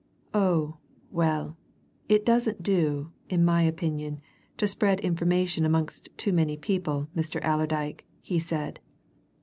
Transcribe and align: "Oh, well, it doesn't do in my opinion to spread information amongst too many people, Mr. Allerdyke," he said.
"Oh, 0.33 0.77
well, 1.11 1.57
it 2.09 2.25
doesn't 2.25 2.63
do 2.63 3.09
in 3.29 3.45
my 3.45 3.61
opinion 3.61 4.19
to 4.57 4.67
spread 4.67 4.99
information 5.01 5.63
amongst 5.63 6.09
too 6.17 6.33
many 6.33 6.57
people, 6.57 7.07
Mr. 7.15 7.39
Allerdyke," 7.43 8.03
he 8.19 8.39
said. 8.39 8.79